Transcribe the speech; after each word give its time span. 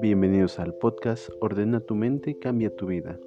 Bienvenidos 0.00 0.58
al 0.58 0.74
podcast 0.74 1.30
Ordena 1.40 1.80
tu 1.80 1.94
mente, 1.94 2.38
cambia 2.38 2.70
tu 2.74 2.86
vida. 2.86 3.18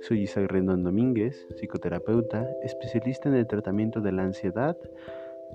Soy 0.00 0.22
Isaac 0.22 0.50
Rendón 0.50 0.82
Domínguez, 0.82 1.46
psicoterapeuta, 1.56 2.48
especialista 2.62 3.28
en 3.28 3.34
el 3.34 3.46
tratamiento 3.46 4.00
de 4.00 4.12
la 4.12 4.22
ansiedad 4.22 4.78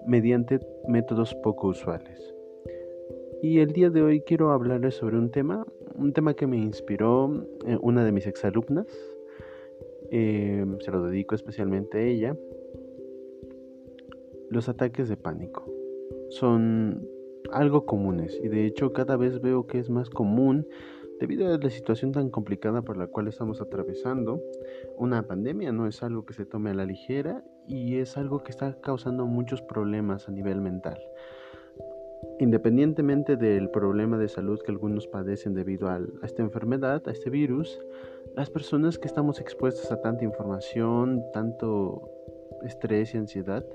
mediante 0.06 0.60
métodos 0.88 1.34
poco 1.36 1.70
usuales. 1.70 2.34
Y 3.42 3.60
el 3.60 3.74
día 3.74 3.90
de 3.90 4.04
hoy 4.04 4.22
quiero 4.22 4.52
hablarles 4.52 4.96
sobre 4.96 5.18
un 5.18 5.32
tema, 5.32 5.66
un 5.96 6.14
tema 6.14 6.36
que 6.36 6.48
me 6.48 6.58
inspiró 6.58 7.48
eh, 7.66 7.78
una 7.82 8.06
de 8.06 8.12
mis 8.12 8.28
exalumnas. 8.28 8.88
Eh, 10.12 10.66
se 10.80 10.92
lo 10.92 11.04
dedico 11.04 11.36
especialmente 11.36 11.98
a 11.98 12.02
ella. 12.04 12.38
Los 14.52 14.68
ataques 14.68 15.08
de 15.08 15.16
pánico 15.16 15.66
son 16.30 17.08
algo 17.54 17.86
comunes 17.86 18.38
y 18.44 18.50
de 18.50 18.66
hecho 18.66 18.92
cada 18.92 19.16
vez 19.16 19.40
veo 19.40 19.66
que 19.66 19.80
es 19.80 19.90
más 19.90 20.10
común 20.10 20.68
debido 21.22 21.48
a 21.48 21.58
la 21.58 21.70
situación 21.70 22.12
tan 22.12 22.30
complicada 22.30 22.82
por 22.82 22.98
la 22.98 23.08
cual 23.08 23.30
estamos 23.30 23.62
atravesando. 23.62 24.42
Una 24.98 25.26
pandemia 25.26 25.72
no 25.72 25.88
es 25.88 26.04
algo 26.04 26.26
que 26.26 26.34
se 26.34 26.46
tome 26.46 26.72
a 26.72 26.74
la 26.74 26.86
ligera 26.86 27.46
y 27.66 27.96
es 27.96 28.18
algo 28.18 28.44
que 28.44 28.52
está 28.52 28.78
causando 28.82 29.26
muchos 29.26 29.62
problemas 29.62 30.28
a 30.28 30.34
nivel 30.34 30.60
mental. 30.60 31.00
Independientemente 32.42 33.38
del 33.38 33.70
problema 33.70 34.18
de 34.18 34.28
salud 34.28 34.60
que 34.66 34.72
algunos 34.74 35.08
padecen 35.08 35.54
debido 35.54 35.88
a, 35.88 36.02
esta 36.24 36.42
enfermedad, 36.42 37.08
a 37.08 37.12
este 37.12 37.30
virus, 37.30 37.80
las 38.36 38.50
personas 38.50 39.00
que 39.00 39.08
estamos 39.08 39.40
expuestas 39.40 39.94
a 39.94 40.02
tanta 40.02 40.26
información, 40.26 41.24
tanto 41.32 42.12
estrés 42.64 43.16
y 43.16 43.18
ansiedad, 43.18 43.66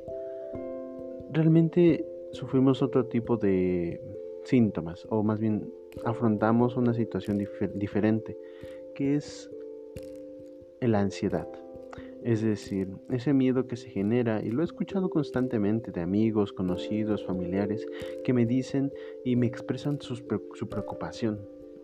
realmente 1.33 2.05
sufrimos 2.33 2.83
otro 2.83 3.07
tipo 3.07 3.37
de 3.37 4.01
síntomas, 4.45 5.07
o 5.11 5.23
más 5.23 5.41
bien 5.41 5.73
afrontamos 6.05 6.77
una 6.77 6.95
situación 6.95 7.39
diferente, 7.75 8.37
que 8.95 9.17
es 9.17 9.51
la 10.81 11.01
ansiedad. 11.01 11.49
Es 12.23 12.43
decir, 12.43 12.89
ese 13.11 13.33
miedo 13.33 13.67
que 13.67 13.77
se 13.77 13.89
genera, 13.89 14.43
y 14.43 14.51
lo 14.51 14.63
he 14.63 14.65
escuchado 14.65 15.11
constantemente 15.11 15.93
de 15.93 16.01
amigos, 16.01 16.53
conocidos, 16.53 17.25
familiares, 17.25 17.87
que 18.25 18.33
me 18.33 18.47
dicen 18.47 18.93
y 19.25 19.37
me 19.37 19.47
expresan 19.47 20.01
su 20.01 20.27
preocupación, 20.27 21.41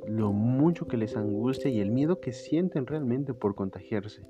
lo 0.07 0.33
mucho 0.33 0.87
que 0.87 0.97
les 0.97 1.17
angustia 1.17 1.71
y 1.71 1.81
el 1.81 1.93
miedo 1.93 2.21
que 2.21 2.33
sienten 2.33 2.87
realmente 2.87 3.35
por 3.35 3.55
contagiarse. 3.55 4.23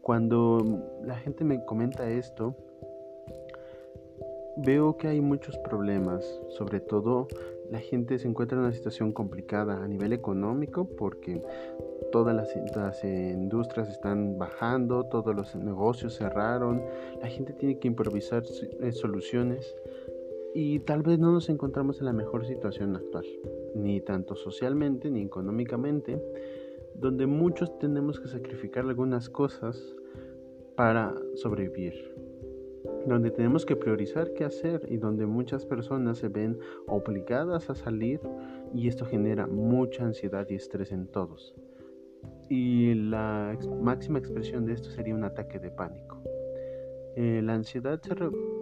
Cuando 0.00 1.02
la 1.04 1.16
gente 1.16 1.44
me 1.44 1.64
comenta 1.64 2.10
esto, 2.10 2.56
veo 4.56 4.96
que 4.96 5.08
hay 5.08 5.20
muchos 5.20 5.56
problemas, 5.58 6.24
sobre 6.48 6.80
todo 6.80 7.28
la 7.70 7.80
gente 7.80 8.18
se 8.18 8.28
encuentra 8.28 8.58
en 8.58 8.64
una 8.64 8.72
situación 8.72 9.12
complicada 9.12 9.82
a 9.82 9.88
nivel 9.88 10.12
económico 10.12 10.84
porque 10.84 11.42
todas 12.12 12.36
las, 12.36 12.54
industrias 13.04 13.88
están 13.88 14.38
bajando, 14.38 15.04
todos 15.04 15.34
los 15.34 15.56
negocios 15.56 16.16
cerraron, 16.16 16.82
la 17.20 17.28
gente 17.28 17.52
tiene 17.52 17.78
que 17.78 17.88
improvisar 17.88 18.44
eh, 18.80 18.92
soluciones 18.92 19.74
y 20.54 20.78
tal 20.80 21.02
vez 21.02 21.18
no 21.18 21.32
nos 21.32 21.48
encontramos 21.48 21.98
en 21.98 22.06
la 22.06 22.12
mejor 22.12 22.46
situación 22.46 22.94
actual, 22.94 23.26
ni 23.74 24.00
tanto 24.00 24.36
socialmente 24.36 25.10
ni 25.10 25.22
económicamente, 25.22 26.22
donde 26.94 27.26
muchos 27.26 27.76
tenemos 27.78 28.20
que 28.20 28.28
sacrificar 28.28 28.84
algunas 28.84 29.28
cosas 29.28 29.96
para 30.76 31.12
sobrevivir 31.34 32.13
donde 33.06 33.30
tenemos 33.30 33.66
que 33.66 33.76
priorizar 33.76 34.32
qué 34.32 34.44
hacer 34.44 34.86
y 34.88 34.96
donde 34.96 35.26
muchas 35.26 35.66
personas 35.66 36.18
se 36.18 36.28
ven 36.28 36.58
obligadas 36.86 37.70
a 37.70 37.74
salir 37.74 38.20
y 38.72 38.88
esto 38.88 39.04
genera 39.04 39.46
mucha 39.46 40.04
ansiedad 40.04 40.46
y 40.48 40.54
estrés 40.54 40.92
en 40.92 41.06
todos. 41.08 41.54
Y 42.48 42.94
la 42.94 43.56
máxima 43.80 44.18
expresión 44.18 44.64
de 44.66 44.74
esto 44.74 44.90
sería 44.90 45.14
un 45.14 45.24
ataque 45.24 45.58
de 45.58 45.70
pánico. 45.70 46.22
Eh, 47.16 47.40
la 47.42 47.54
ansiedad 47.54 48.00
se 48.02 48.14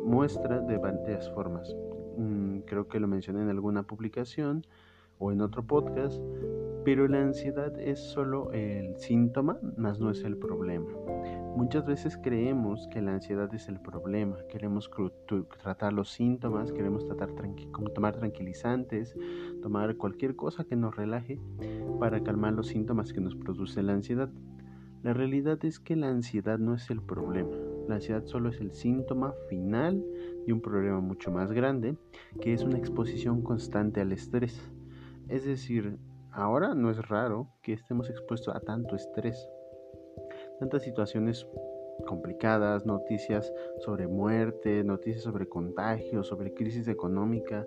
muestra 0.05 0.61
de 0.61 0.77
varias 0.77 1.31
formas. 1.33 1.75
Mm, 2.17 2.61
creo 2.61 2.87
que 2.87 3.01
lo 3.01 3.09
mencioné 3.09 3.43
en 3.43 3.49
alguna 3.49 3.83
publicación 3.83 4.67
o 5.19 5.33
en 5.33 5.41
otro 5.41 5.67
podcast, 5.67 6.21
pero 6.85 7.07
la 7.07 7.23
ansiedad 7.23 7.79
es 7.79 7.99
solo 7.99 8.51
el 8.53 8.97
síntoma, 8.99 9.59
más 9.77 10.01
no 10.01 10.11
es 10.11 10.25
el 10.25 10.37
problema. 10.37 10.87
Muchas 11.57 11.87
veces 11.87 12.17
creemos 12.17 12.89
que 12.89 13.03
la 13.03 13.13
ansiedad 13.13 13.53
es 13.55 13.69
el 13.69 13.79
problema, 13.79 14.37
queremos 14.49 14.91
tratar 15.63 15.93
los 15.93 16.11
síntomas, 16.11 16.73
queremos 16.73 17.07
tratar 17.07 17.31
tomar 17.95 18.17
tranquilizantes, 18.17 19.15
tomar 19.61 19.97
cualquier 19.97 20.35
cosa 20.35 20.65
que 20.65 20.77
nos 20.77 20.97
relaje 20.97 21.39
para 22.01 22.23
calmar 22.23 22.55
los 22.55 22.69
síntomas 22.69 23.13
que 23.13 23.21
nos 23.21 23.37
produce 23.37 23.83
la 23.83 23.93
ansiedad. 23.93 24.31
La 25.03 25.13
realidad 25.13 25.65
es 25.65 25.79
que 25.79 25.97
la 25.97 26.09
ansiedad 26.09 26.59
no 26.59 26.75
es 26.75 26.89
el 26.91 27.03
problema, 27.03 27.57
la 27.89 27.97
ansiedad 27.97 28.25
solo 28.25 28.49
es 28.49 28.61
el 28.61 28.73
síntoma 28.73 29.35
final 29.49 30.03
de 30.47 30.53
un 30.53 30.61
problema 30.61 31.01
mucho 31.01 31.31
más 31.31 31.53
grande, 31.53 31.97
que 32.41 32.55
es 32.55 32.63
una 32.63 32.79
exposición 32.79 33.43
constante 33.43 34.01
al 34.01 34.13
estrés. 34.13 34.61
Es 35.29 35.45
decir, 35.45 35.99
ahora 36.33 36.75
no 36.75 36.91
es 36.91 37.09
raro 37.09 37.49
que 37.63 37.73
estemos 37.73 38.11
expuestos 38.11 38.55
a 38.55 38.61
tanto 38.61 38.97
estrés 38.97 39.49
tantas 40.59 40.83
situaciones 40.85 41.47
complicadas, 42.07 42.87
noticias 42.87 43.53
sobre 43.79 44.07
muerte, 44.07 44.85
noticias 44.85 45.25
sobre 45.25 45.49
contagios, 45.49 46.27
sobre 46.29 46.55
crisis 46.55 46.89
económica. 46.89 47.67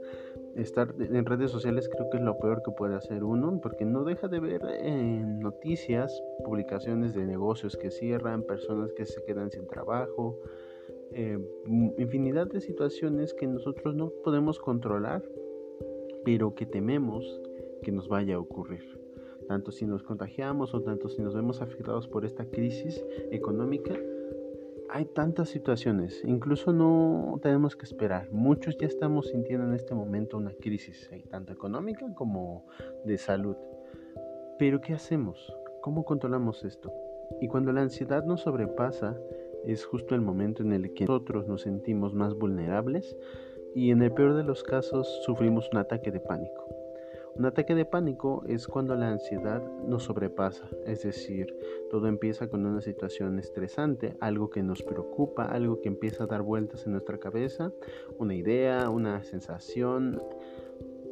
Estar 0.55 0.93
en 0.99 1.25
redes 1.25 1.51
sociales 1.51 1.89
creo 1.89 2.09
que 2.09 2.17
es 2.17 2.23
lo 2.23 2.37
peor 2.39 2.61
que 2.63 2.71
puede 2.71 2.95
hacer 2.95 3.23
uno, 3.23 3.59
porque 3.61 3.85
no 3.85 4.03
deja 4.03 4.27
de 4.27 4.39
ver 4.39 4.61
en 4.79 5.39
noticias, 5.39 6.21
publicaciones 6.43 7.13
de 7.13 7.25
negocios 7.25 7.77
que 7.77 7.91
cierran, 7.91 8.43
personas 8.43 8.93
que 8.93 9.05
se 9.05 9.23
quedan 9.25 9.51
sin 9.51 9.67
trabajo, 9.67 10.39
eh, 11.11 11.37
infinidad 11.97 12.47
de 12.47 12.61
situaciones 12.61 13.33
que 13.33 13.47
nosotros 13.47 13.95
no 13.95 14.11
podemos 14.23 14.59
controlar, 14.59 15.23
pero 16.23 16.55
que 16.55 16.65
tememos 16.65 17.41
que 17.85 17.91
nos 17.93 18.09
vaya 18.09 18.35
a 18.35 18.39
ocurrir 18.39 19.05
tanto 19.47 19.71
si 19.71 19.85
nos 19.85 20.03
contagiamos 20.03 20.73
o 20.73 20.81
tanto 20.81 21.09
si 21.09 21.21
nos 21.21 21.35
vemos 21.35 21.61
afectados 21.61 22.07
por 22.07 22.25
esta 22.25 22.45
crisis 22.45 23.03
económica, 23.31 23.93
hay 24.89 25.05
tantas 25.05 25.49
situaciones, 25.49 26.23
incluso 26.25 26.71
no 26.71 27.39
tenemos 27.41 27.75
que 27.75 27.83
esperar. 27.83 28.31
Muchos 28.31 28.77
ya 28.77 28.87
estamos 28.87 29.29
sintiendo 29.29 29.67
en 29.67 29.73
este 29.73 29.93
momento 29.93 30.37
una 30.37 30.53
crisis, 30.53 31.09
eh, 31.11 31.23
tanto 31.29 31.53
económica 31.53 32.05
como 32.13 32.65
de 33.03 33.17
salud. 33.17 33.55
Pero 34.57 34.79
¿qué 34.81 34.93
hacemos? 34.93 35.53
¿Cómo 35.81 36.05
controlamos 36.05 36.63
esto? 36.63 36.93
Y 37.41 37.47
cuando 37.47 37.71
la 37.71 37.81
ansiedad 37.81 38.23
nos 38.23 38.41
sobrepasa, 38.41 39.19
es 39.65 39.85
justo 39.85 40.15
el 40.15 40.21
momento 40.21 40.61
en 40.61 40.73
el 40.73 40.93
que 40.93 41.05
nosotros 41.05 41.47
nos 41.47 41.61
sentimos 41.61 42.13
más 42.13 42.35
vulnerables 42.35 43.17
y 43.73 43.91
en 43.91 44.01
el 44.01 44.11
peor 44.11 44.35
de 44.35 44.43
los 44.43 44.63
casos 44.63 45.07
sufrimos 45.25 45.67
un 45.71 45.79
ataque 45.79 46.11
de 46.11 46.19
pánico. 46.19 46.84
Un 47.37 47.45
ataque 47.45 47.75
de 47.75 47.83
pánico 47.83 48.43
es 48.47 48.65
cuando 48.65 48.95
la 48.95 49.09
ansiedad 49.09 49.61
nos 49.85 50.03
sobrepasa, 50.03 50.69
es 50.85 51.03
decir, 51.03 51.53
todo 51.91 52.07
empieza 52.07 52.47
con 52.47 52.65
una 52.65 52.79
situación 52.79 53.39
estresante, 53.39 54.15
algo 54.21 54.49
que 54.49 54.63
nos 54.63 54.81
preocupa, 54.81 55.43
algo 55.43 55.81
que 55.81 55.89
empieza 55.89 56.23
a 56.23 56.27
dar 56.27 56.43
vueltas 56.43 56.85
en 56.85 56.93
nuestra 56.93 57.17
cabeza, 57.17 57.73
una 58.19 58.35
idea, 58.35 58.89
una 58.89 59.21
sensación. 59.23 60.21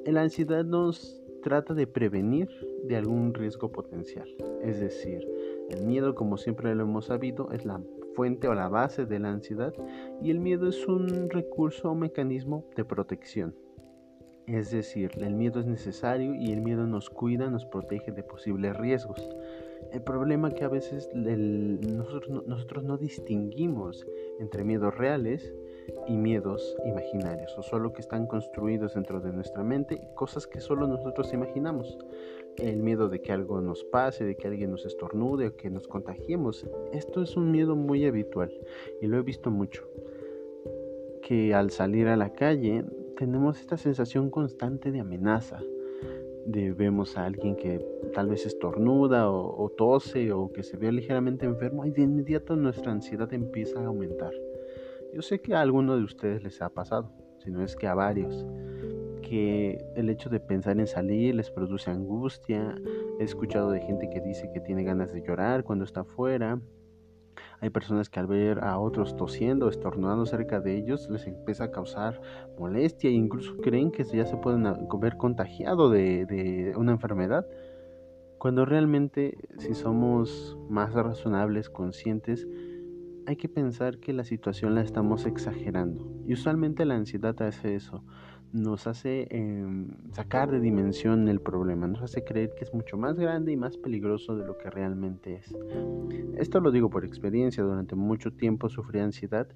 La 0.05 0.21
ansiedad 0.21 0.63
nos 0.63 1.21
trata 1.41 1.73
de 1.73 1.87
prevenir 1.87 2.47
de 2.85 2.95
algún 2.95 3.33
riesgo 3.33 3.69
potencial, 3.73 4.29
es 4.61 4.79
decir, 4.79 5.27
el 5.69 5.85
miedo, 5.85 6.15
como 6.15 6.37
siempre 6.37 6.73
lo 6.73 6.83
hemos 6.83 7.07
sabido, 7.07 7.51
es 7.51 7.65
la 7.65 7.81
fuente 8.15 8.47
o 8.47 8.53
la 8.53 8.69
base 8.69 9.05
de 9.05 9.19
la 9.19 9.31
ansiedad 9.31 9.73
y 10.21 10.31
el 10.31 10.39
miedo 10.39 10.69
es 10.69 10.87
un 10.87 11.29
recurso 11.29 11.91
o 11.91 11.95
mecanismo 11.95 12.65
de 12.75 12.85
protección. 12.85 13.55
Es 14.47 14.71
decir, 14.71 15.11
el 15.21 15.35
miedo 15.35 15.61
es 15.61 15.65
necesario 15.65 16.35
y 16.35 16.51
el 16.51 16.61
miedo 16.61 16.85
nos 16.85 17.09
cuida, 17.09 17.49
nos 17.49 17.65
protege 17.65 18.11
de 18.11 18.23
posibles 18.23 18.75
riesgos. 18.75 19.29
El 19.91 20.01
problema 20.01 20.51
que 20.51 20.65
a 20.65 20.69
veces 20.69 21.09
nosotros, 21.13 22.45
nosotros 22.45 22.83
no 22.83 22.97
distinguimos 22.97 24.05
entre 24.39 24.63
miedos 24.63 24.97
reales 24.97 25.53
y 26.07 26.17
miedos 26.17 26.75
imaginarios, 26.85 27.57
o 27.57 27.61
solo 27.61 27.93
que 27.93 28.01
están 28.01 28.27
construidos 28.27 28.95
dentro 28.95 29.21
de 29.21 29.31
nuestra 29.31 29.63
mente, 29.63 30.01
cosas 30.15 30.47
que 30.47 30.59
solo 30.59 30.87
nosotros 30.87 31.33
imaginamos. 31.33 31.97
El 32.57 32.83
miedo 32.83 33.09
de 33.09 33.21
que 33.21 33.31
algo 33.31 33.61
nos 33.61 33.83
pase, 33.85 34.25
de 34.25 34.35
que 34.35 34.47
alguien 34.47 34.71
nos 34.71 34.85
estornude 34.85 35.47
o 35.47 35.55
que 35.55 35.69
nos 35.69 35.87
contagiemos. 35.87 36.67
Esto 36.91 37.23
es 37.23 37.37
un 37.37 37.51
miedo 37.51 37.75
muy 37.75 38.05
habitual 38.05 38.51
y 39.01 39.07
lo 39.07 39.17
he 39.17 39.21
visto 39.21 39.49
mucho. 39.51 39.87
Que 41.21 41.53
al 41.53 41.71
salir 41.71 42.07
a 42.07 42.17
la 42.17 42.33
calle 42.33 42.83
tenemos 43.23 43.57
esta 43.57 43.77
sensación 43.77 44.29
constante 44.29 44.91
de 44.91 44.99
amenaza. 44.99 45.61
De 46.45 46.73
vemos 46.73 47.17
a 47.17 47.23
alguien 47.23 47.55
que 47.55 47.79
tal 48.13 48.27
vez 48.27 48.45
estornuda 48.45 49.31
o, 49.31 49.69
tose 49.69 50.33
o 50.33 50.51
que 50.51 50.61
se 50.61 50.75
ve 50.75 50.91
ligeramente 50.91 51.45
enfermo 51.45 51.85
y 51.85 51.91
de 51.91 52.01
inmediato 52.01 52.57
nuestra 52.57 52.91
ansiedad 52.91 53.33
empieza 53.33 53.79
a 53.79 53.85
aumentar. 53.85 54.33
Yo 55.13 55.21
sé 55.21 55.39
que 55.39 55.55
a 55.55 55.61
alguno 55.61 55.95
de 55.95 56.03
ustedes 56.03 56.43
les 56.43 56.61
ha 56.61 56.67
pasado. 56.67 57.13
sino 57.37 57.63
es 57.63 57.77
que 57.77 57.87
a 57.87 57.93
varios. 57.93 58.45
Que 59.21 59.77
el 59.95 60.09
hecho 60.09 60.29
de 60.29 60.41
pensar 60.41 60.77
en 60.77 60.87
salir 60.87 61.33
les 61.35 61.49
produce 61.49 61.91
angustia. 61.91 62.75
He 63.21 63.23
escuchado 63.23 63.71
de 63.71 63.79
gente 63.79 64.09
que 64.09 64.19
dice 64.19 64.51
que 64.53 64.59
tiene 64.59 64.83
ganas 64.83 65.13
de 65.13 65.21
llorar 65.21 65.63
cuando 65.63 65.85
está 65.85 66.01
afuera. 66.01 66.59
Hay 67.63 67.69
personas 67.69 68.09
que 68.09 68.19
al 68.19 68.27
ver 68.27 68.59
a 68.61 68.77
otros 68.77 69.15
tosiendo 69.15 69.69
estornudando 69.69 70.25
cerca 70.25 70.59
de 70.59 70.75
ellos 70.75 71.09
les 71.09 71.25
empieza 71.27 71.63
a 71.63 71.71
causar 71.71 72.19
molestia 72.59 73.09
e 73.09 73.13
incluso 73.13 73.55
creen 73.55 73.89
que 73.89 74.03
ya 74.03 74.25
se 74.25 74.35
pueden 74.35 74.65
ver 74.99 75.15
contagiado 75.15 75.89
de, 75.89 76.25
de 76.25 76.73
una 76.75 76.91
enfermedad. 76.91 77.47
Cuando 78.37 78.65
realmente 78.65 79.37
si 79.59 79.75
somos 79.75 80.57
más 80.67 80.91
razonables, 80.91 81.69
conscientes, 81.69 82.45
hay 83.27 83.37
que 83.37 83.47
pensar 83.47 83.99
que 83.99 84.11
la 84.11 84.25
situación 84.25 84.75
la 84.75 84.81
estamos 84.81 85.25
exagerando. 85.25 86.05
Y 86.27 86.33
usualmente 86.33 86.83
la 86.83 86.95
ansiedad 86.95 87.41
hace 87.43 87.75
eso. 87.75 88.03
Nos 88.53 88.85
hace 88.85 89.27
em, 89.31 89.89
sacar 90.11 90.51
de 90.51 90.59
dimensión 90.59 91.27
el 91.27 91.41
problema. 91.41 91.87
Nos 91.87 92.03
hace 92.03 92.23
creer 92.23 92.53
que 92.55 92.63
es 92.63 92.73
mucho 92.73 92.97
más 92.97 93.17
grande 93.19 93.51
y 93.51 93.57
más 93.57 93.77
peligroso 93.77 94.35
de 94.35 94.45
lo 94.45 94.57
que 94.59 94.69
realmente 94.69 95.35
es. 95.35 95.57
Esto 96.37 96.59
lo 96.59 96.71
digo 96.71 96.89
por 96.89 97.03
experiencia. 97.03 97.63
Durante 97.63 97.95
mucho 97.95 98.31
tiempo 98.31 98.69
sufrí 98.69 98.99
ansiedad 98.99 99.47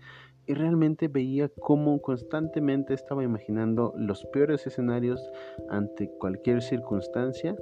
y 0.47 0.55
realmente 0.55 1.07
veía 1.07 1.49
cómo 1.59 2.01
constantemente 2.01 2.95
estaba 2.95 3.23
imaginando 3.23 3.93
los 3.95 4.25
peores 4.33 4.65
escenarios 4.65 5.21
ante 5.69 6.09
cualquier 6.19 6.63
circunstancia. 6.63 7.55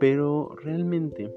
Pero 0.00 0.56
realmente 0.62 1.32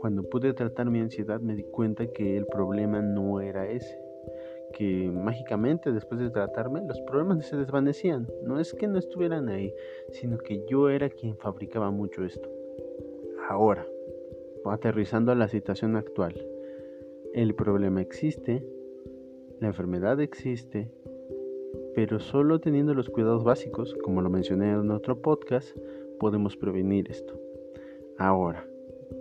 cuando 0.00 0.22
pude 0.22 0.52
tratar 0.52 0.90
mi 0.90 1.00
ansiedad 1.00 1.40
me 1.40 1.56
di 1.56 1.64
cuenta 1.64 2.06
que 2.06 2.36
el 2.36 2.46
problema 2.46 3.02
no 3.02 3.40
era 3.40 3.66
ese, 3.68 3.98
que 4.72 5.10
mágicamente 5.10 5.92
después 5.92 6.20
de 6.20 6.30
tratarme 6.30 6.82
los 6.86 7.00
problemas 7.02 7.46
se 7.46 7.56
desvanecían. 7.56 8.26
No 8.44 8.60
es 8.60 8.74
que 8.74 8.86
no 8.86 8.98
estuvieran 8.98 9.48
ahí, 9.48 9.72
sino 10.10 10.38
que 10.38 10.64
yo 10.68 10.88
era 10.88 11.08
quien 11.08 11.36
fabricaba 11.36 11.90
mucho 11.90 12.24
esto. 12.24 12.48
Ahora, 13.48 13.86
aterrizando 14.64 15.32
a 15.32 15.36
la 15.36 15.48
situación 15.48 15.96
actual, 15.96 16.34
el 17.34 17.54
problema 17.54 18.00
existe, 18.00 18.66
la 19.60 19.68
enfermedad 19.68 20.20
existe, 20.20 20.90
pero 21.94 22.18
solo 22.18 22.60
teniendo 22.60 22.94
los 22.94 23.08
cuidados 23.08 23.44
básicos, 23.44 23.94
como 24.02 24.20
lo 24.22 24.30
mencioné 24.30 24.72
en 24.72 24.90
otro 24.90 25.22
podcast, 25.22 25.76
podemos 26.18 26.56
prevenir 26.56 27.10
esto. 27.10 27.38
Ahora, 28.18 28.66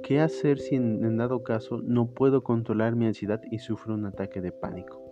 ¿Qué 0.03 0.19
hacer 0.19 0.59
si 0.59 0.75
en, 0.75 1.17
dado 1.17 1.43
caso 1.43 1.79
no 1.83 2.07
puedo 2.07 2.43
controlar 2.43 2.95
mi 2.95 3.05
ansiedad 3.05 3.41
y 3.51 3.59
sufro 3.59 3.93
un 3.93 4.05
ataque 4.05 4.41
de 4.41 4.51
pánico? 4.51 5.04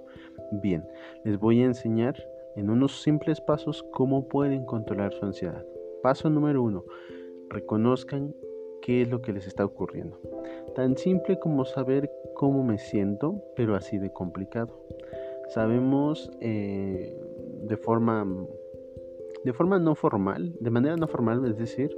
Bien, 0.52 0.88
les 1.24 1.40
voy 1.40 1.62
a 1.62 1.66
enseñar 1.66 2.16
en 2.56 2.70
unos 2.70 3.02
simples 3.02 3.42
pasos 3.42 3.84
cómo 3.92 4.28
pueden 4.28 4.66
controlar 4.66 5.14
su 5.14 5.26
ansiedad. 5.26 5.66
Paso 6.02 6.30
número 6.30 6.62
uno, 6.62 6.84
reconozcan 7.50 8.36
qué 8.82 9.02
es 9.02 9.10
lo 9.10 9.22
que 9.22 9.34
les 9.34 9.48
está 9.48 9.66
ocurriendo. 9.66 10.20
Tan 10.76 10.98
simple 10.98 11.40
como 11.40 11.66
saber 11.66 12.12
cómo 12.34 12.64
me 12.64 12.78
siento, 12.78 13.42
pero 13.56 13.76
así 13.76 13.98
de 13.98 14.12
complicado. 14.12 14.86
Sabemos 15.50 16.32
eh, 16.42 17.18
de 17.64 17.78
forma 17.78 18.26
de 19.44 19.54
forma 19.54 19.78
no 19.78 19.96
formal, 19.96 20.56
de 20.60 20.70
manera 20.70 20.96
no 20.96 21.08
formal, 21.08 21.46
es 21.46 21.58
decir, 21.58 21.98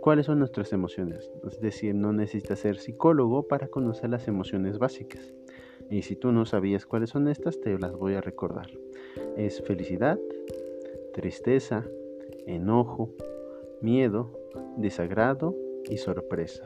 cuáles 0.00 0.26
son 0.26 0.38
nuestras 0.38 0.72
emociones. 0.72 1.32
Es 1.48 1.60
decir, 1.60 1.94
no 1.94 2.12
necesitas 2.12 2.60
ser 2.60 2.78
psicólogo 2.78 3.48
para 3.48 3.68
conocer 3.68 4.10
las 4.10 4.28
emociones 4.28 4.78
básicas. 4.78 5.34
Y 5.90 6.02
si 6.02 6.16
tú 6.16 6.32
no 6.32 6.46
sabías 6.46 6.86
cuáles 6.86 7.10
son 7.10 7.28
estas, 7.28 7.60
te 7.60 7.78
las 7.78 7.92
voy 7.96 8.14
a 8.14 8.20
recordar. 8.20 8.68
Es 9.36 9.62
felicidad, 9.62 10.18
tristeza, 11.12 11.84
enojo, 12.46 13.10
miedo, 13.80 14.30
desagrado 14.76 15.54
y 15.88 15.98
sorpresa. 15.98 16.64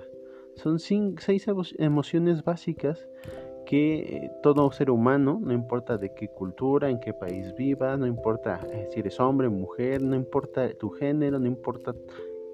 Son 0.54 0.78
seis 0.78 1.46
emociones 1.78 2.44
básicas 2.44 3.08
que 3.66 3.98
eh, 4.00 4.30
todo 4.42 4.72
ser 4.72 4.90
humano, 4.90 5.38
no 5.40 5.52
importa 5.52 5.96
de 5.96 6.12
qué 6.12 6.28
cultura, 6.28 6.90
en 6.90 6.98
qué 6.98 7.14
país 7.14 7.54
viva, 7.54 7.96
no 7.96 8.06
importa 8.06 8.66
eh, 8.72 8.88
si 8.90 9.00
eres 9.00 9.20
hombre, 9.20 9.48
mujer, 9.48 10.02
no 10.02 10.16
importa 10.16 10.68
tu 10.74 10.90
género, 10.90 11.38
no 11.38 11.46
importa 11.46 11.94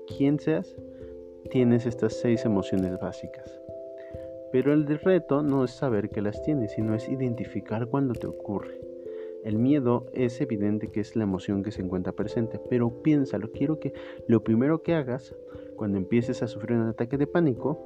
quién 0.07 0.39
seas, 0.39 0.77
tienes 1.51 1.87
estas 1.87 2.13
seis 2.13 2.45
emociones 2.45 2.99
básicas. 3.01 3.66
Pero 4.53 4.73
el 4.73 4.87
reto 4.87 5.43
no 5.43 5.65
es 5.65 5.73
saber 5.73 6.09
que 6.11 6.23
las 6.23 6.43
tienes, 6.43 6.73
sino 6.73 6.95
es 6.95 7.09
identificar 7.09 7.87
cuando 7.89 8.15
te 8.15 8.27
ocurre. 8.27 8.81
El 9.45 9.59
miedo 9.59 10.07
es 10.13 10.41
evidente 10.41 10.89
que 10.89 11.01
es 11.01 11.15
la 11.15 11.23
emoción 11.23 11.63
que 11.63 11.71
se 11.71 11.83
encuentra 11.83 12.13
presente, 12.13 12.61
pero 12.69 13.03
piénsalo, 13.03 13.53
quiero 13.53 13.79
que 13.79 13.93
lo 14.27 14.43
primero 14.43 14.83
que 14.83 14.95
hagas 14.95 15.37
cuando 15.77 15.99
empieces 15.99 16.43
a 16.43 16.49
sufrir 16.49 16.79
un 16.79 16.89
ataque 16.89 17.17
de 17.17 17.27
pánico 17.29 17.79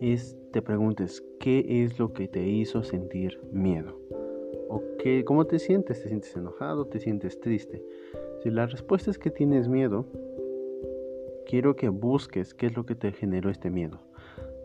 es 0.00 0.36
te 0.52 0.62
preguntes 0.62 1.24
qué 1.40 1.64
es 1.84 1.98
lo 1.98 2.12
que 2.12 2.28
te 2.28 2.46
hizo 2.46 2.82
sentir 2.84 3.40
miedo. 3.50 3.98
¿O 4.68 4.82
qué, 4.98 5.24
cómo 5.24 5.46
te 5.46 5.58
sientes? 5.58 6.02
¿Te 6.02 6.08
sientes 6.08 6.36
enojado? 6.36 6.86
¿Te 6.86 6.98
sientes 6.98 7.40
triste? 7.40 7.84
Si 8.42 8.50
la 8.50 8.66
respuesta 8.66 9.10
es 9.10 9.18
que 9.18 9.30
tienes 9.30 9.68
miedo, 9.68 10.06
quiero 11.46 11.76
que 11.76 11.88
busques 11.88 12.54
qué 12.54 12.66
es 12.66 12.76
lo 12.76 12.86
que 12.86 12.94
te 12.94 13.12
generó 13.12 13.50
este 13.50 13.70
miedo. 13.70 14.00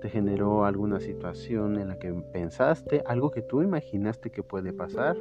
¿Te 0.02 0.10
generó 0.10 0.66
alguna 0.66 1.00
situación 1.00 1.80
en 1.80 1.88
la 1.88 1.98
que 1.98 2.14
pensaste, 2.14 3.02
algo 3.08 3.32
que 3.32 3.42
tú 3.42 3.64
imaginaste 3.64 4.30
que 4.30 4.44
puede 4.44 4.72
pasar? 4.72 5.18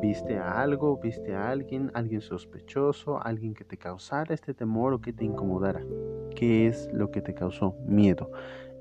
¿Viste 0.00 0.38
a 0.38 0.62
algo? 0.62 0.98
¿Viste 0.98 1.34
a 1.34 1.50
alguien? 1.50 1.90
¿Alguien 1.94 2.20
sospechoso? 2.20 3.20
¿Alguien 3.20 3.54
que 3.54 3.64
te 3.64 3.76
causara 3.76 4.32
este 4.32 4.54
temor 4.54 4.92
o 4.92 5.00
que 5.00 5.12
te 5.12 5.24
incomodara? 5.24 5.82
¿Qué 6.36 6.68
es 6.68 6.88
lo 6.92 7.10
que 7.10 7.20
te 7.20 7.34
causó 7.34 7.74
miedo? 7.84 8.30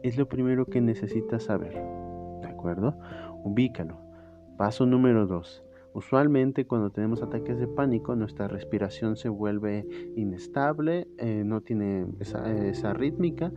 Es 0.03 0.17
lo 0.17 0.27
primero 0.27 0.65
que 0.65 0.79
necesitas 0.79 1.43
saber. 1.43 1.73
¿De 2.41 2.47
acuerdo? 2.47 2.95
Ubícalo. 3.43 3.97
Paso 4.57 4.85
número 4.85 5.25
2. 5.25 5.63
Usualmente 5.93 6.65
cuando 6.65 6.89
tenemos 6.89 7.21
ataques 7.21 7.59
de 7.59 7.67
pánico 7.67 8.15
nuestra 8.15 8.47
respiración 8.47 9.17
se 9.17 9.27
vuelve 9.27 9.85
inestable, 10.15 11.07
eh, 11.17 11.43
no 11.45 11.61
tiene 11.61 12.05
esa, 12.19 12.93
rítmica 12.93 13.51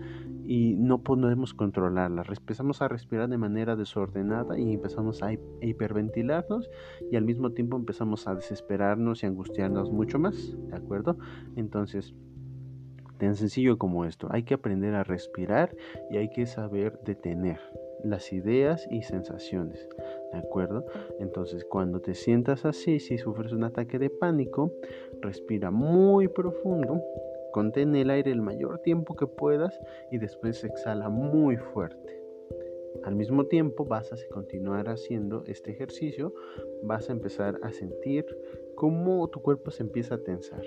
y 0.46 0.74
no 0.76 1.02
podemos 1.02 1.54
controlarla. 1.54 2.24
Empezamos 2.28 2.82
a 2.82 2.88
respirar 2.88 3.28
de 3.28 3.38
manera 3.38 3.76
desordenada 3.76 4.58
y 4.58 4.74
empezamos 4.74 5.22
a 5.22 5.32
hiperventilarnos 5.32 6.70
y 7.10 7.16
al 7.16 7.24
mismo 7.24 7.50
tiempo 7.52 7.76
empezamos 7.76 8.26
a 8.28 8.34
desesperarnos 8.34 9.22
y 9.22 9.26
angustiarnos 9.26 9.90
mucho 9.90 10.18
más, 10.18 10.56
¿de 10.68 10.76
acuerdo? 10.76 11.16
Entonces, 11.56 12.14
tan 13.18 13.36
sencillo 13.36 13.78
como 13.78 14.04
esto, 14.04 14.28
hay 14.30 14.42
que 14.42 14.54
aprender 14.54 14.94
a 14.94 15.04
respirar 15.04 15.74
y 16.10 16.16
hay 16.16 16.28
que 16.30 16.46
saber 16.46 16.98
detener 17.04 17.60
las 18.04 18.32
ideas 18.32 18.86
y 18.90 19.02
sensaciones. 19.02 19.88
¿De 20.32 20.38
acuerdo? 20.38 20.84
Entonces, 21.20 21.64
cuando 21.64 22.00
te 22.00 22.14
sientas 22.14 22.64
así, 22.64 23.00
si 23.00 23.18
sufres 23.18 23.52
un 23.52 23.64
ataque 23.64 23.98
de 23.98 24.10
pánico, 24.10 24.72
respira 25.20 25.70
muy 25.70 26.28
profundo, 26.28 27.00
contén 27.54 27.94
el 27.94 28.10
aire 28.10 28.32
el 28.32 28.42
mayor 28.42 28.80
tiempo 28.80 29.14
que 29.14 29.28
puedas 29.28 29.78
y 30.10 30.18
después 30.18 30.64
exhala 30.64 31.08
muy 31.08 31.56
fuerte. 31.56 32.20
Al 33.04 33.14
mismo 33.14 33.46
tiempo 33.46 33.84
vas 33.84 34.12
a 34.12 34.16
continuar 34.32 34.88
haciendo 34.88 35.44
este 35.46 35.70
ejercicio, 35.70 36.34
vas 36.82 37.08
a 37.08 37.12
empezar 37.12 37.60
a 37.62 37.70
sentir 37.70 38.26
cómo 38.74 39.28
tu 39.28 39.40
cuerpo 39.40 39.70
se 39.70 39.84
empieza 39.84 40.16
a 40.16 40.24
tensar. 40.24 40.64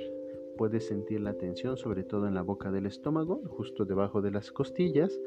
Puedes 0.57 0.87
sentir 0.87 1.19
la 1.19 1.33
tensión 1.33 1.75
sobre 1.75 2.05
todo 2.05 2.25
en 2.25 2.35
la 2.35 2.41
boca 2.41 2.71
del 2.71 2.85
estómago, 2.85 3.41
justo 3.49 3.83
debajo 3.83 4.21
de 4.21 4.31
las 4.31 4.53
costillas, 4.53 5.19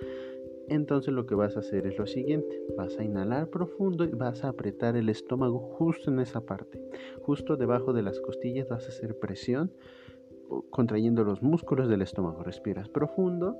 entonces 0.70 1.12
lo 1.12 1.26
que 1.26 1.34
vas 1.34 1.58
a 1.58 1.60
hacer 1.60 1.86
es 1.86 1.98
lo 1.98 2.06
siguiente, 2.06 2.58
vas 2.74 2.98
a 2.98 3.04
inhalar 3.04 3.48
profundo 3.48 4.04
y 4.06 4.12
vas 4.12 4.44
a 4.44 4.48
apretar 4.48 4.96
el 4.96 5.10
estómago 5.10 5.58
justo 5.58 6.10
en 6.10 6.20
esa 6.20 6.40
parte, 6.40 6.80
justo 7.20 7.58
debajo 7.58 7.92
de 7.92 8.02
las 8.02 8.18
costillas 8.18 8.70
vas 8.70 8.86
a 8.86 8.88
hacer 8.88 9.18
presión 9.18 9.72
contrayendo 10.70 11.24
los 11.24 11.42
músculos 11.42 11.88
del 11.88 12.02
estómago, 12.02 12.42
respiras 12.42 12.88
profundo, 12.88 13.56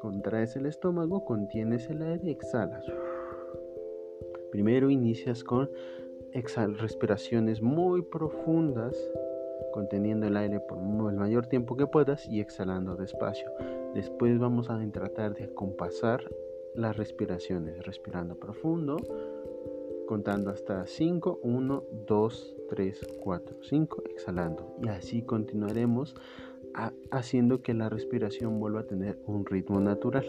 contraes 0.00 0.56
el 0.56 0.66
estómago, 0.66 1.24
contienes 1.24 1.88
el 1.90 2.02
aire 2.02 2.30
exhalas. 2.30 2.84
Primero 4.50 4.90
inicias 4.90 5.44
con 5.44 5.70
respiraciones 6.78 7.60
muy 7.62 8.02
profundas, 8.02 8.96
conteniendo 9.72 10.26
el 10.26 10.36
aire 10.36 10.60
por 10.60 10.78
el 10.78 11.16
mayor 11.16 11.46
tiempo 11.46 11.76
que 11.76 11.86
puedas 11.86 12.28
y 12.28 12.40
exhalando 12.40 12.96
despacio. 12.96 13.50
Después 13.94 14.38
vamos 14.38 14.70
a 14.70 14.80
tratar 14.92 15.34
de 15.34 15.44
acompasar 15.44 16.22
las 16.74 16.96
respiraciones, 16.96 17.84
respirando 17.84 18.36
profundo, 18.36 18.96
contando 20.10 20.50
hasta 20.50 20.88
5, 20.88 21.38
1, 21.44 21.84
2, 22.08 22.56
3, 22.68 23.00
4, 23.22 23.56
5, 23.62 24.02
exhalando. 24.10 24.74
Y 24.82 24.88
así 24.88 25.22
continuaremos 25.22 26.16
haciendo 27.12 27.62
que 27.62 27.74
la 27.74 27.88
respiración 27.88 28.58
vuelva 28.58 28.80
a 28.80 28.86
tener 28.88 29.20
un 29.26 29.46
ritmo 29.46 29.78
natural. 29.78 30.26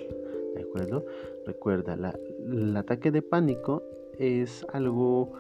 ¿De 0.54 0.62
acuerdo? 0.62 1.04
Recuerda, 1.48 1.98
el 2.46 2.78
ataque 2.78 3.10
de 3.10 3.24
pánico 3.24 3.82
es 4.20 4.64
algo 4.72 5.34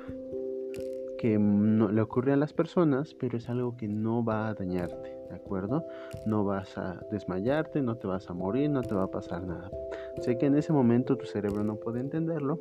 que 1.19 1.38
no, 1.38 1.91
le 1.91 2.01
ocurre 2.01 2.33
a 2.33 2.36
las 2.36 2.51
personas, 2.51 3.13
pero 3.13 3.38
es 3.38 3.48
algo 3.48 3.77
que 3.77 3.88
no 3.88 4.25
va 4.25 4.48
a 4.48 4.55
dañarte, 4.55 5.19
¿de 5.29 5.36
acuerdo? 5.36 5.86
No 6.25 6.45
vas 6.45 6.79
a 6.79 7.00
desmayarte, 7.12 7.83
no 7.83 7.98
te 7.98 8.07
vas 8.07 8.27
a 8.27 8.33
morir, 8.33 8.71
no 8.71 8.81
te 8.81 8.95
va 8.95 9.03
a 9.03 9.12
pasar 9.12 9.43
nada. 9.43 9.69
Sé 10.19 10.39
que 10.39 10.48
en 10.48 10.55
ese 10.55 10.74
momento 10.74 11.15
tu 11.15 11.27
cerebro 11.27 11.63
no 11.63 11.75
puede 11.75 12.00
entenderlo, 12.00 12.60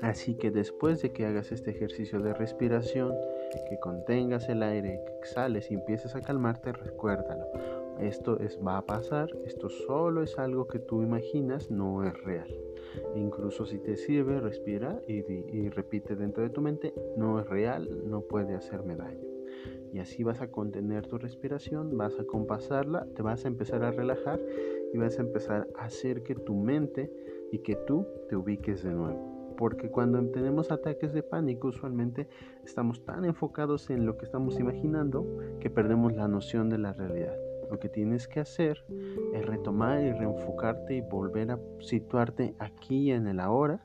así 0.00 0.34
que 0.34 0.50
después 0.50 1.02
de 1.02 1.12
que 1.12 1.26
hagas 1.26 1.52
este 1.52 1.70
ejercicio 1.70 2.20
de 2.20 2.34
respiración, 2.34 3.14
que 3.68 3.78
contengas 3.78 4.48
el 4.48 4.62
aire, 4.62 5.00
que 5.06 5.12
exhales 5.18 5.70
y 5.70 5.74
empieces 5.74 6.14
a 6.14 6.20
calmarte, 6.20 6.72
recuérdalo. 6.72 7.46
Esto 8.00 8.38
es, 8.40 8.58
va 8.64 8.78
a 8.78 8.86
pasar, 8.86 9.30
esto 9.46 9.68
solo 9.68 10.22
es 10.22 10.38
algo 10.38 10.66
que 10.66 10.78
tú 10.78 11.02
imaginas, 11.02 11.70
no 11.70 12.04
es 12.04 12.12
real. 12.24 12.48
Incluso 13.14 13.64
si 13.64 13.78
te 13.78 13.96
sirve, 13.96 14.38
respira 14.40 15.00
y, 15.08 15.68
repite 15.70 16.14
dentro 16.14 16.42
de 16.42 16.50
tu 16.50 16.60
mente, 16.60 16.92
no 17.16 17.40
es 17.40 17.48
real, 17.48 17.88
no 18.06 18.20
puede 18.20 18.54
hacerme 18.54 18.96
daño. 18.96 19.26
Y 19.92 19.98
así 19.98 20.22
vas 20.22 20.42
a 20.42 20.50
contener 20.50 21.06
tu 21.06 21.16
respiración, 21.16 21.96
vas 21.96 22.18
a 22.20 22.24
compasarla, 22.24 23.06
te 23.14 23.22
vas 23.22 23.44
a 23.44 23.48
empezar 23.48 23.82
a 23.82 23.92
relajar 23.92 24.40
y 24.92 24.98
vas 24.98 25.18
a 25.18 25.22
empezar 25.22 25.66
a 25.76 25.86
hacer 25.86 26.22
que 26.22 26.34
tu 26.34 26.54
mente 26.54 27.10
y 27.50 27.58
que 27.60 27.76
tú 27.86 28.06
te 28.28 28.36
ubiques 28.36 28.82
de 28.82 28.92
nuevo 28.92 29.35
porque 29.56 29.90
cuando 29.90 30.24
tenemos 30.30 30.70
ataques 30.70 31.12
de 31.12 31.22
pánico 31.22 31.68
usualmente 31.68 32.28
estamos 32.64 33.04
tan 33.04 33.24
enfocados 33.24 33.90
en 33.90 34.06
lo 34.06 34.16
que 34.16 34.24
estamos 34.24 34.58
imaginando 34.58 35.26
que 35.60 35.70
perdemos 35.70 36.14
la 36.14 36.28
noción 36.28 36.68
de 36.68 36.78
la 36.78 36.92
realidad. 36.92 37.36
Lo 37.70 37.80
que 37.80 37.88
tienes 37.88 38.28
que 38.28 38.40
hacer 38.40 38.84
es 39.34 39.44
retomar 39.44 40.00
y 40.00 40.12
reenfocarte 40.12 40.96
y 40.96 41.00
volver 41.00 41.50
a 41.50 41.58
situarte 41.80 42.54
aquí 42.58 43.10
en 43.10 43.26
el 43.26 43.40
ahora, 43.40 43.84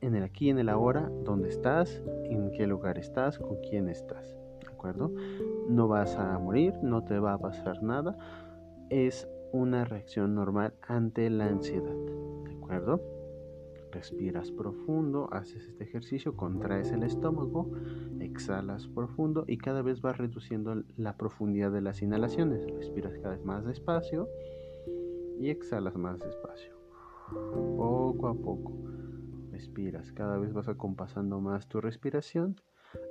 en 0.00 0.14
el 0.14 0.24
aquí 0.24 0.50
en 0.50 0.58
el 0.58 0.68
ahora, 0.68 1.10
dónde 1.24 1.48
estás, 1.48 2.02
en 2.24 2.50
qué 2.50 2.66
lugar 2.66 2.98
estás, 2.98 3.38
con 3.38 3.56
quién 3.62 3.88
estás. 3.88 4.36
¿De 4.60 4.66
acuerdo? 4.66 5.12
No 5.68 5.88
vas 5.88 6.16
a 6.16 6.38
morir, 6.38 6.74
no 6.82 7.04
te 7.04 7.18
va 7.18 7.34
a 7.34 7.38
pasar 7.38 7.82
nada. 7.82 8.18
Es 8.90 9.26
una 9.52 9.84
reacción 9.84 10.34
normal 10.34 10.74
ante 10.86 11.30
la 11.30 11.46
ansiedad. 11.46 11.96
¿De 12.44 12.52
acuerdo? 12.52 13.15
Respiras 13.92 14.50
profundo, 14.50 15.28
haces 15.32 15.68
este 15.68 15.84
ejercicio, 15.84 16.36
contraes 16.36 16.92
el 16.92 17.02
estómago, 17.02 17.70
exhalas 18.20 18.88
profundo 18.88 19.44
y 19.46 19.58
cada 19.58 19.82
vez 19.82 20.00
vas 20.00 20.18
reduciendo 20.18 20.82
la 20.96 21.16
profundidad 21.16 21.72
de 21.72 21.80
las 21.80 22.02
inhalaciones. 22.02 22.66
Respiras 22.66 23.14
cada 23.18 23.36
vez 23.36 23.44
más 23.44 23.64
despacio 23.64 24.28
y 25.38 25.50
exhalas 25.50 25.96
más 25.96 26.20
despacio. 26.20 26.74
Poco 27.76 28.28
a 28.28 28.34
poco. 28.34 28.72
Respiras, 29.50 30.12
cada 30.12 30.38
vez 30.38 30.52
vas 30.52 30.68
acompasando 30.68 31.40
más 31.40 31.68
tu 31.68 31.80
respiración 31.80 32.56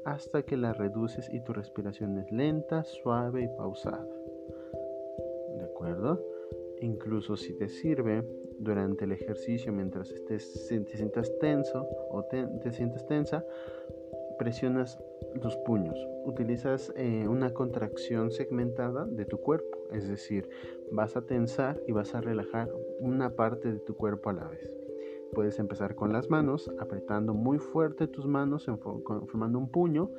hasta 0.05 0.43
que 0.43 0.57
la 0.57 0.73
reduces 0.73 1.29
y 1.33 1.43
tu 1.43 1.53
respiración 1.53 2.17
es 2.19 2.31
lenta, 2.31 2.83
suave 2.83 3.43
y 3.43 3.47
pausada. 3.57 4.05
¿De 5.57 5.63
acuerdo? 5.63 6.34
Incluso 6.85 7.35
si 7.35 7.53
te 7.53 7.67
sirve 7.67 8.23
durante 8.59 9.05
el 9.05 9.11
ejercicio, 9.11 9.73
mientras 9.73 10.11
estés, 10.11 10.67
te 10.67 10.95
sientas 10.95 11.31
tenso 11.39 11.83
o 12.11 12.23
te, 12.25 12.71
sientes 12.71 13.03
tensa, 13.07 13.43
presionas 14.37 14.99
tus 15.41 15.55
puños. 15.65 15.97
Utilizas 16.25 16.93
eh, 16.95 17.27
una 17.27 17.51
contracción 17.55 18.29
segmentada 18.29 19.05
de 19.05 19.25
tu 19.25 19.39
cuerpo, 19.39 19.87
es 19.93 20.07
decir, 20.07 20.47
vas 20.91 21.17
a 21.17 21.23
tensar 21.23 21.81
y 21.87 21.91
vas 21.91 22.13
a 22.13 22.21
relajar 22.21 22.71
una 22.99 23.31
parte 23.31 23.73
de 23.73 23.79
tu 23.79 23.95
cuerpo 23.95 24.29
a 24.29 24.33
la 24.33 24.47
vez. 24.47 24.71
Puedes 25.33 25.57
empezar 25.57 25.95
con 25.95 26.13
las 26.13 26.29
manos, 26.29 26.71
apretando 26.77 27.33
muy 27.33 27.57
fuerte 27.57 28.07
tus 28.07 28.27
manos, 28.27 28.69
formando 29.25 29.57
un 29.57 29.71
puño, 29.71 30.11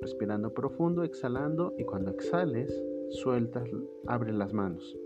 respirando 0.00 0.54
profundo, 0.54 1.04
exhalando 1.04 1.74
y 1.76 1.84
cuando 1.84 2.10
exhales, 2.10 2.74
sueltas, 3.10 3.68
abre 4.06 4.32
las 4.32 4.54
manos 4.54 4.96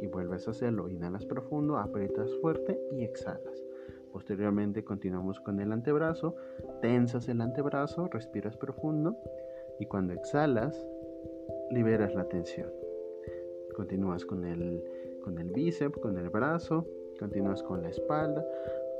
y 0.00 0.06
vuelves 0.06 0.48
a 0.48 0.52
hacerlo. 0.52 0.88
Inhalas 0.88 1.24
profundo, 1.26 1.76
aprietas 1.76 2.30
fuerte 2.40 2.80
y 2.92 3.04
exhalas. 3.04 3.62
Posteriormente 4.12 4.84
continuamos 4.84 5.40
con 5.40 5.58
el 5.60 5.72
antebrazo, 5.72 6.36
tensas 6.82 7.28
el 7.28 7.40
antebrazo, 7.40 8.08
respiras 8.08 8.56
profundo 8.56 9.16
y 9.78 9.86
cuando 9.86 10.12
exhalas 10.12 10.86
liberas 11.70 12.14
la 12.14 12.28
tensión. 12.28 12.70
Continúas 13.74 14.26
con 14.26 14.44
el, 14.44 14.84
con 15.24 15.38
el 15.38 15.50
bíceps, 15.50 15.98
con 15.98 16.18
el 16.18 16.28
brazo, 16.28 16.86
continúas 17.18 17.62
con 17.62 17.82
la 17.82 17.88
espalda. 17.88 18.44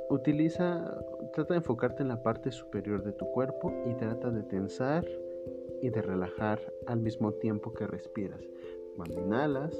Utiliza, 0.09 0.99
trata 1.33 1.53
de 1.53 1.59
enfocarte 1.59 2.01
en 2.01 2.09
la 2.09 2.23
parte 2.23 2.51
superior 2.51 3.03
de 3.03 3.13
tu 3.13 3.25
cuerpo 3.31 3.71
y 3.85 3.93
trata 3.93 4.31
de 4.31 4.43
tensar 4.43 5.05
y 5.81 5.89
de 5.89 6.01
relajar 6.01 6.59
al 6.87 6.99
mismo 6.99 7.33
tiempo 7.33 7.73
que 7.73 7.85
respiras. 7.85 8.41
Cuando 8.95 9.21
inhalas, 9.21 9.79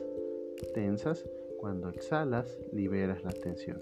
tensas, 0.74 1.26
cuando 1.60 1.90
exhalas, 1.90 2.60
liberas 2.72 3.24
la 3.24 3.32
tensión. 3.32 3.82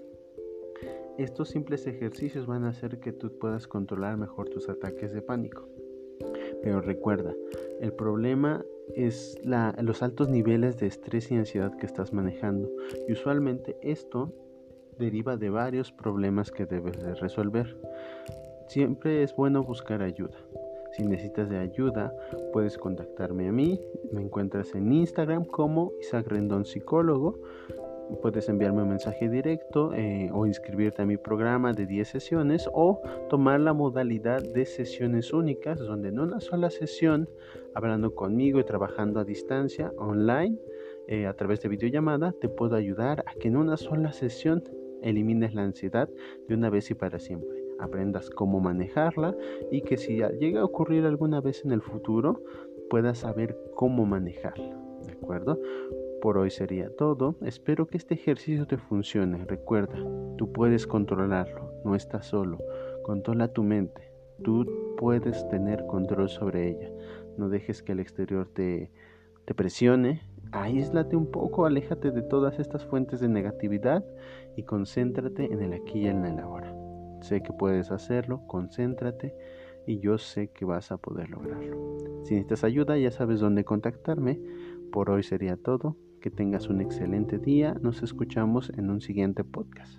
Estos 1.18 1.50
simples 1.50 1.86
ejercicios 1.86 2.46
van 2.46 2.64
a 2.64 2.70
hacer 2.70 2.98
que 2.98 3.12
tú 3.12 3.38
puedas 3.38 3.66
controlar 3.68 4.16
mejor 4.16 4.48
tus 4.48 4.68
ataques 4.68 5.12
de 5.12 5.20
pánico. 5.20 5.68
Pero 6.62 6.80
recuerda, 6.80 7.34
el 7.80 7.92
problema 7.92 8.64
es 8.94 9.38
los 9.44 10.02
altos 10.02 10.28
niveles 10.28 10.78
de 10.78 10.86
estrés 10.86 11.30
y 11.30 11.34
ansiedad 11.34 11.76
que 11.76 11.86
estás 11.86 12.12
manejando. 12.12 12.70
Y 13.08 13.12
usualmente 13.12 13.76
esto 13.82 14.32
deriva 14.98 15.36
de 15.36 15.50
varios 15.50 15.92
problemas 15.92 16.50
que 16.50 16.66
debes 16.66 17.02
de 17.02 17.14
resolver. 17.14 17.76
Siempre 18.68 19.22
es 19.22 19.34
bueno 19.36 19.64
buscar 19.64 20.02
ayuda. 20.02 20.36
Si 20.92 21.02
necesitas 21.02 21.48
de 21.48 21.58
ayuda, 21.58 22.14
puedes 22.52 22.76
contactarme 22.76 23.48
a 23.48 23.52
mí. 23.52 23.80
Me 24.12 24.20
encuentras 24.20 24.74
en 24.74 24.92
Instagram 24.92 25.46
como 25.46 25.92
Isaac 26.00 26.28
Rendón 26.28 26.66
Psicólogo. 26.66 27.38
Puedes 28.20 28.50
enviarme 28.50 28.82
un 28.82 28.90
mensaje 28.90 29.30
directo 29.30 29.94
eh, 29.94 30.28
o 30.34 30.44
inscribirte 30.44 31.00
a 31.00 31.06
mi 31.06 31.16
programa 31.16 31.72
de 31.72 31.86
10 31.86 32.06
sesiones 32.06 32.68
o 32.74 33.00
tomar 33.30 33.60
la 33.60 33.72
modalidad 33.72 34.42
de 34.42 34.66
sesiones 34.66 35.32
únicas, 35.32 35.78
donde 35.78 36.10
en 36.10 36.20
una 36.20 36.40
sola 36.40 36.68
sesión, 36.68 37.26
hablando 37.74 38.14
conmigo 38.14 38.60
y 38.60 38.64
trabajando 38.64 39.18
a 39.18 39.24
distancia, 39.24 39.92
online, 39.96 40.58
eh, 41.08 41.26
a 41.26 41.32
través 41.32 41.62
de 41.62 41.70
videollamada, 41.70 42.34
te 42.38 42.50
puedo 42.50 42.76
ayudar 42.76 43.24
a 43.26 43.32
que 43.40 43.48
en 43.48 43.56
una 43.56 43.78
sola 43.78 44.12
sesión 44.12 44.62
elimines 45.00 45.54
la 45.54 45.62
ansiedad 45.62 46.10
de 46.48 46.54
una 46.54 46.68
vez 46.68 46.90
y 46.90 46.94
para 46.94 47.18
siempre 47.18 47.61
aprendas 47.82 48.30
cómo 48.30 48.60
manejarla 48.60 49.36
y 49.70 49.82
que 49.82 49.96
si 49.96 50.18
llega 50.38 50.60
a 50.60 50.64
ocurrir 50.64 51.04
alguna 51.04 51.40
vez 51.40 51.64
en 51.64 51.72
el 51.72 51.82
futuro, 51.82 52.42
puedas 52.90 53.18
saber 53.18 53.56
cómo 53.74 54.06
manejarla. 54.06 54.76
¿De 55.06 55.12
acuerdo? 55.12 55.58
Por 56.20 56.38
hoy 56.38 56.50
sería 56.50 56.94
todo. 56.96 57.36
Espero 57.42 57.86
que 57.86 57.96
este 57.96 58.14
ejercicio 58.14 58.66
te 58.66 58.76
funcione. 58.76 59.44
Recuerda, 59.44 59.96
tú 60.36 60.52
puedes 60.52 60.86
controlarlo, 60.86 61.72
no 61.84 61.94
estás 61.94 62.26
solo. 62.26 62.58
Controla 63.02 63.48
tu 63.48 63.62
mente. 63.62 64.12
Tú 64.44 64.66
puedes 64.96 65.48
tener 65.48 65.84
control 65.86 66.28
sobre 66.28 66.68
ella. 66.70 66.90
No 67.36 67.48
dejes 67.48 67.82
que 67.82 67.92
el 67.92 68.00
exterior 68.00 68.48
te, 68.52 68.90
te 69.44 69.54
presione. 69.54 70.22
Aíslate 70.52 71.16
un 71.16 71.30
poco, 71.30 71.64
aléjate 71.64 72.10
de 72.10 72.22
todas 72.22 72.58
estas 72.58 72.84
fuentes 72.84 73.20
de 73.20 73.28
negatividad 73.28 74.04
y 74.56 74.64
concéntrate 74.64 75.52
en 75.52 75.62
el 75.62 75.72
aquí 75.72 76.00
y 76.00 76.08
en 76.08 76.24
el 76.24 76.38
ahora. 76.38 76.81
Sé 77.22 77.42
que 77.42 77.52
puedes 77.52 77.90
hacerlo, 77.90 78.46
concéntrate 78.46 79.34
y 79.86 80.00
yo 80.00 80.18
sé 80.18 80.48
que 80.48 80.64
vas 80.64 80.92
a 80.92 80.96
poder 80.96 81.30
lograrlo. 81.30 81.96
Si 82.24 82.34
necesitas 82.34 82.64
ayuda, 82.64 82.98
ya 82.98 83.10
sabes 83.10 83.40
dónde 83.40 83.64
contactarme. 83.64 84.40
Por 84.92 85.10
hoy 85.10 85.22
sería 85.22 85.56
todo. 85.56 85.96
Que 86.20 86.30
tengas 86.30 86.68
un 86.68 86.80
excelente 86.80 87.38
día. 87.38 87.74
Nos 87.80 88.02
escuchamos 88.02 88.70
en 88.76 88.90
un 88.90 89.00
siguiente 89.00 89.42
podcast. 89.42 89.98